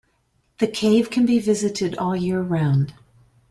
[0.57, 2.95] The cave can be visited all year round.